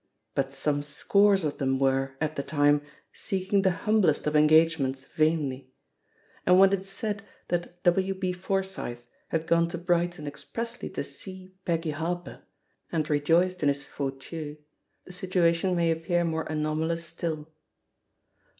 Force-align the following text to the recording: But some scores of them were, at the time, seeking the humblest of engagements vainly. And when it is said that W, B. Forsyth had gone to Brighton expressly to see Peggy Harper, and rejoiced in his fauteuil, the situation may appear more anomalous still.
But 0.33 0.51
some 0.51 0.81
scores 0.81 1.43
of 1.43 1.59
them 1.59 1.77
were, 1.77 2.17
at 2.19 2.35
the 2.35 2.41
time, 2.41 2.81
seeking 3.13 3.61
the 3.61 3.69
humblest 3.85 4.25
of 4.25 4.35
engagements 4.35 5.03
vainly. 5.03 5.75
And 6.43 6.57
when 6.57 6.73
it 6.73 6.79
is 6.79 6.89
said 6.89 7.21
that 7.49 7.83
W, 7.83 8.15
B. 8.15 8.31
Forsyth 8.33 9.05
had 9.27 9.45
gone 9.45 9.67
to 9.67 9.77
Brighton 9.77 10.25
expressly 10.25 10.89
to 10.89 11.03
see 11.03 11.53
Peggy 11.65 11.91
Harper, 11.91 12.41
and 12.91 13.07
rejoiced 13.11 13.61
in 13.61 13.69
his 13.69 13.83
fauteuil, 13.83 14.55
the 15.05 15.11
situation 15.13 15.75
may 15.75 15.91
appear 15.91 16.23
more 16.23 16.45
anomalous 16.45 17.05
still. 17.05 17.47